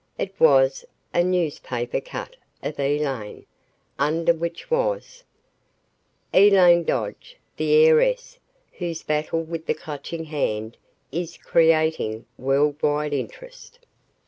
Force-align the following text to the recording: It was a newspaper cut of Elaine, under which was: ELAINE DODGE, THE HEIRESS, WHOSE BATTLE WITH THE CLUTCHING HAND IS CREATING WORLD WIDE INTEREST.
It 0.17 0.33
was 0.39 0.83
a 1.13 1.23
newspaper 1.23 2.01
cut 2.01 2.35
of 2.63 2.79
Elaine, 2.79 3.45
under 3.99 4.33
which 4.33 4.71
was: 4.71 5.23
ELAINE 6.33 6.85
DODGE, 6.85 7.37
THE 7.57 7.83
HEIRESS, 7.85 8.39
WHOSE 8.71 9.03
BATTLE 9.03 9.43
WITH 9.43 9.67
THE 9.67 9.75
CLUTCHING 9.75 10.23
HAND 10.23 10.77
IS 11.11 11.37
CREATING 11.37 12.25
WORLD 12.39 12.81
WIDE 12.81 13.13
INTEREST. 13.13 13.77